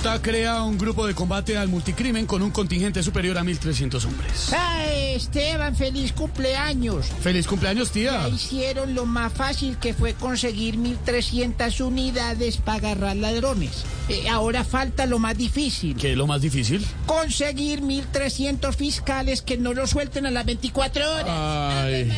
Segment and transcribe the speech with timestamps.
[0.00, 4.50] Bogotá crea un grupo de combate al multicrimen con un contingente superior a 1.300 hombres.
[4.50, 7.04] Ay, Esteban, feliz cumpleaños.
[7.20, 8.12] ¡Feliz cumpleaños, tía!
[8.12, 13.84] Ya hicieron lo más fácil que fue conseguir 1300 unidades para agarrar ladrones.
[14.08, 15.94] Eh, ahora falta lo más difícil.
[15.96, 16.82] ¿Qué es lo más difícil?
[17.04, 21.26] Conseguir 1300 fiscales que no lo suelten a las 24 horas.
[21.28, 22.10] Ay.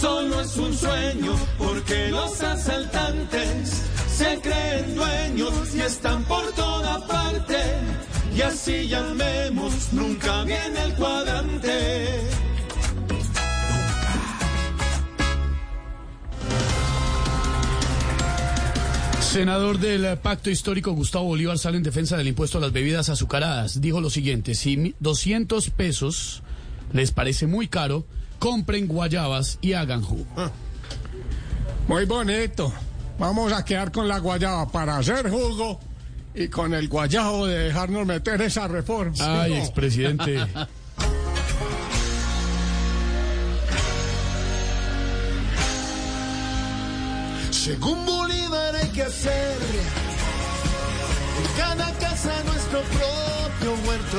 [0.00, 3.82] Solo es un sueño, porque los asaltantes
[4.16, 7.56] se creen dueños y están por toda parte.
[8.34, 12.20] Y así llamemos, nunca viene el cuadrante.
[19.20, 23.80] Senador del Pacto Histórico Gustavo Bolívar sale en defensa del impuesto a las bebidas azucaradas.
[23.80, 26.42] Dijo lo siguiente, si mi- 200 pesos
[26.92, 28.04] les parece muy caro,
[28.42, 30.26] compren guayabas y hagan jugo.
[31.86, 32.72] Muy bonito.
[33.16, 35.78] Vamos a quedar con la guayaba para hacer jugo
[36.34, 39.14] y con el guayabo de dejarnos meter esa reforma.
[39.20, 40.44] Ay, expresidente.
[47.52, 49.56] Según Bolívar hay que hacer
[51.38, 54.18] en cada casa nuestro propio huerto.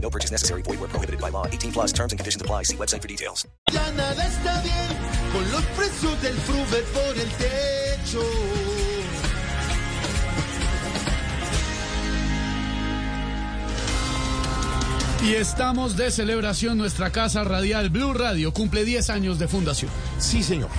[0.00, 0.62] No purchase necessary.
[0.62, 1.46] Void were prohibited by law.
[1.46, 2.62] 18 plus terms and conditions apply.
[2.64, 3.46] See website for details.
[3.70, 4.96] Ya nada está bien
[5.32, 8.22] con los precios del fruve por el techo.
[15.24, 16.78] Y estamos de celebración.
[16.78, 19.90] Nuestra casa radial Blue Radio cumple 10 años de fundación.
[20.18, 20.70] Sí, señor.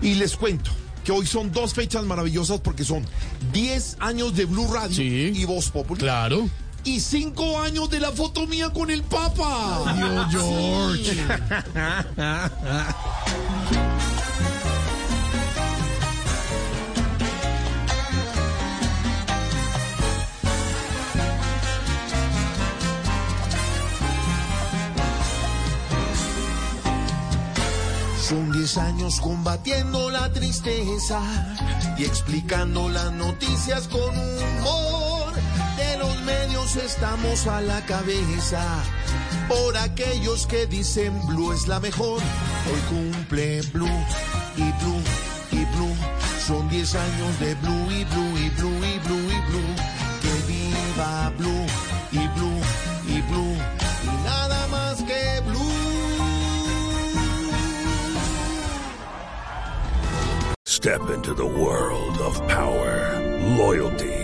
[0.00, 0.70] Y les cuento
[1.04, 3.04] que hoy son dos fechas maravillosas porque son
[3.52, 5.32] 10 años de Blue Radio Sí.
[5.34, 6.48] y Voz Popular Claro.
[6.84, 9.94] Y 5 años de la foto mía con el Papa.
[9.96, 11.26] Dios, George.
[28.20, 31.20] Son 10 años combatiendo la tristeza
[31.98, 35.03] y explicando las noticias con humor.
[36.76, 38.82] Estamos a la cabeza
[39.48, 42.20] por aquellos que dicen Blue es la mejor.
[42.20, 44.04] Hoy cumple Blue
[44.56, 45.02] y Blue
[45.52, 45.96] y Blue.
[46.44, 49.74] Son 10 años de Blue y Blue y Blue y Blue y Blue.
[50.20, 51.66] Que viva Blue
[52.10, 52.60] y Blue
[53.06, 53.56] y Blue
[54.02, 55.74] y nada más que Blue.
[60.66, 63.20] Step into the world of power,
[63.56, 64.23] loyalty,